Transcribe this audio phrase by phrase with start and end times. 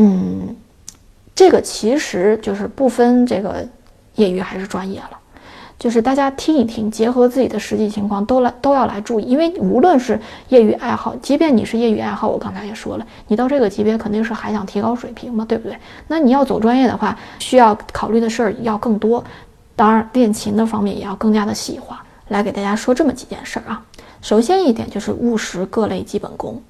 [0.00, 0.54] 嗯，
[1.34, 3.66] 这个其实就是不分这个
[4.14, 5.18] 业余还是专业了，
[5.76, 15.76] 就是大家听一听，结合自己的实际情况都来都要来注意，因为无论是业余爱好，即便你是业余爱好，我刚才也说了，你到这个级别肯定是还想提高水平嘛，对不对？
[16.06, 19.24] 那你要走专业的话，需要考虑的事儿要更多，
[19.74, 22.04] 当然练琴的方面也要更加的细化。
[22.28, 23.82] 来给大家说这么几件事儿啊，
[24.22, 26.62] 首先一点就是务实各类基本功，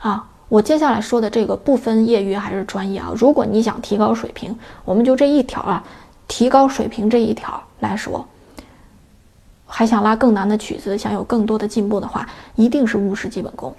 [0.00, 0.26] 啊。
[0.52, 5.82] 我接下来说的这个不分业余还是专业啊，如果你想提高水平，我们就这一条啊，
[6.28, 8.22] 提高水平这一条来说，
[9.64, 13.74] 还想拉更难的曲子，想有更多的进步的话，一定是务实基本功。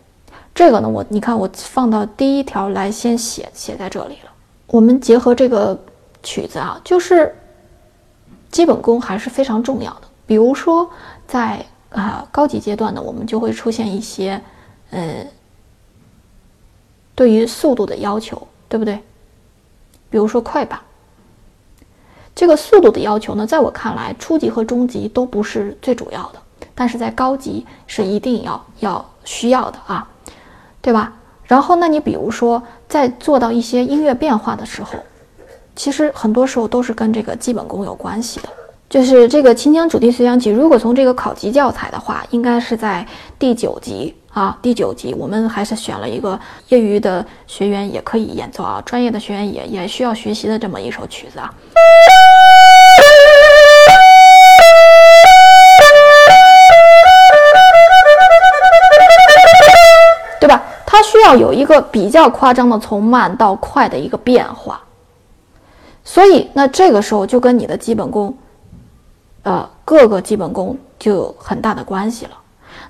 [0.56, 4.32] 这个呢，我你看我放到第一条来先写写在这里了。
[4.66, 5.80] 我们结合这个
[6.24, 7.36] 曲子啊，就是
[8.50, 10.08] 基本功还是非常重要的。
[10.26, 10.90] 比如说
[11.28, 14.42] 在啊高级阶段呢，我们就会出现一些
[14.90, 15.24] 呃。
[17.16, 19.00] 对于速度的要求，对不对？
[20.10, 20.80] 比如说快板，
[22.36, 30.08] 这个速度的要求呢，在我看来，初级和中级都不是最主要的，但是在高级是一定要要需要的啊，
[30.82, 31.14] 对吧？
[31.46, 34.94] 然后，那你比如说在做到一些音乐变化的时候，
[35.76, 38.50] 其实很多时候都是跟这个基本功有关系的。
[38.90, 43.06] 就是这个秦腔主题随想曲，如果从这个考级教材的话，应该是在
[43.38, 44.16] 第九级。
[44.34, 46.40] 啊，第九集我们还是选了一个
[46.70, 51.54] 业余的学员也可以演奏啊，专业的学员也也需要学习的这么一首曲子啊，
[60.40, 60.64] 对吧？
[60.84, 64.82] 它需要有一个比较夸张的从慢到快的一个变化，
[66.04, 68.36] 所以那这个时候就跟你的基本功，
[69.44, 72.32] 呃，各个基本功就有很大的关系了。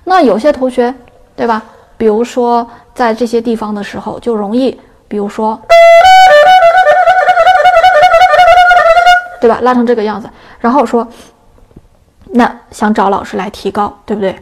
[0.04, 0.94] 那有些同学。
[1.36, 1.62] 对吧？
[1.96, 4.78] 比如说在这些地方的时候，就容易，
[5.08, 5.58] 比如说，
[9.40, 9.58] 对吧？
[9.62, 10.28] 拉成这个样子，
[10.58, 11.06] 然后说，
[12.30, 14.36] 那想找老师来提高，对不对？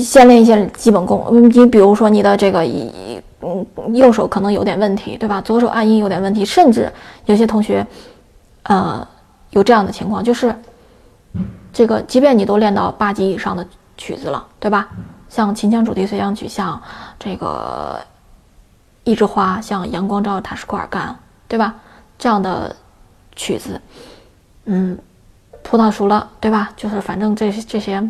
[0.00, 1.24] 先练一些基本功。
[1.50, 5.40] 你比如说你的这个一嗯右手可能有点问题，对吧？
[5.40, 6.92] 左手按音有点问题，甚至
[7.26, 7.86] 有些同学，
[8.64, 9.06] 呃，
[9.50, 10.52] 有这样的情况，就是
[11.72, 13.64] 这个，即便你都练到八级以上的
[13.96, 14.88] 曲子了，对吧？
[15.28, 16.80] 像秦腔主题随想曲，像
[17.18, 18.00] 这个
[19.04, 21.14] 一枝花，像阳光照着塔什库尔干，
[21.46, 21.74] 对吧？
[22.18, 22.74] 这样的
[23.36, 23.80] 曲子，
[24.64, 24.98] 嗯，
[25.62, 26.70] 葡萄熟了，对吧？
[26.76, 28.02] 就是反正这这些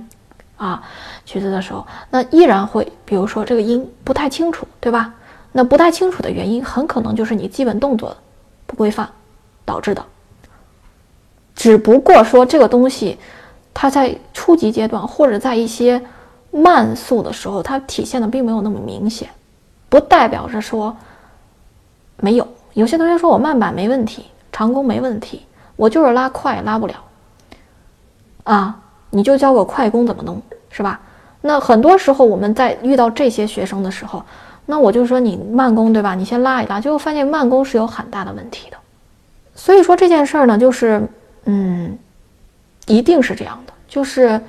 [0.57, 0.83] 啊
[1.27, 5.13] 曲子的时候，那依然会，比如说这个音不太清楚，对吧？
[5.51, 8.17] 那不太清楚的原因，很可能就是你基本动作
[8.67, 9.09] 不规范
[9.65, 10.05] 导致的。
[11.57, 13.19] 只不过说这个东西，
[13.75, 16.01] 它在初级阶段或者在一些。
[16.63, 19.29] 慢速的时候，它体现的并没有那么明显，
[19.89, 20.97] 不代表着说
[22.17, 22.47] 没有。
[22.75, 26.95] 有些同学说我慢板没问题，长弓没问题，我就是拉快拉不了
[28.45, 28.81] 啊，
[29.11, 31.01] 你就教我快弓怎么弄，是吧？
[31.41, 34.23] 那很多时候我们在遇到这些学生的时候，
[34.67, 36.15] 那我就说你慢弓对吧？
[36.15, 38.77] 你先拉一拉，就发现慢弓是有很大的问题的。
[39.55, 41.07] 所以说这件事儿呢，就是
[41.45, 41.99] 嗯，
[42.87, 44.41] 一定是这样的，就是。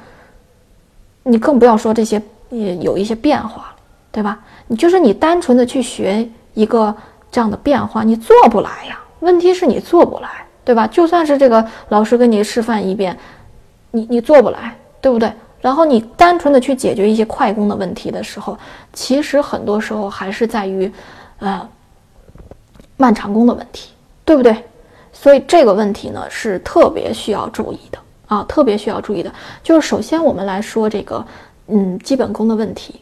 [1.24, 3.74] 你更不要说这些，也有一些变化，
[4.12, 4.40] 对吧？
[4.68, 6.96] 你就是你单纯的去学一个
[7.32, 9.00] 这样的变化，你做不来呀。
[9.20, 10.88] 问题是你做不来，对吧？
[10.88, 13.18] 就算是这个老师跟你示范一遍，
[13.92, 15.32] 你你做不来，对不对？
[15.62, 18.58] 然后你单纯的去解决一些快攻的问题的时候，
[18.94, 20.90] 其实很多时候还是在于，
[21.40, 21.68] 呃，
[22.96, 23.90] 慢长弓的问题，
[24.24, 24.56] 对不对？
[25.12, 28.00] 所以这个问题呢，是特别需要注意的。
[28.30, 29.30] 啊，特别需要注意的
[29.62, 31.26] 就是，首先我们来说这个，
[31.68, 33.02] 嗯，基本功的问题。